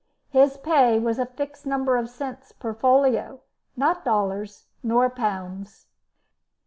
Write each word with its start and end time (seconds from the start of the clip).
His 0.31 0.57
pay 0.57 0.97
was 0.97 1.19
a 1.19 1.27
fixed 1.27 1.63
number 1.67 1.95
of 1.95 2.09
cents 2.09 2.53
per 2.53 2.73
folio, 2.73 3.41
not 3.77 4.03
dollars, 4.03 4.65
nor 4.81 5.11
pounds. 5.11 5.85